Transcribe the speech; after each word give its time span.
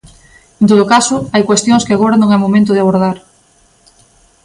En 0.61 0.65
todo 0.71 0.89
caso, 0.93 1.15
hai 1.33 1.43
cuestións 1.49 1.85
que 1.85 1.95
agora 1.95 2.19
non 2.19 2.31
é 2.35 2.37
o 2.39 2.43
momento 2.45 2.71
de 2.73 2.81
abordar. 2.81 3.17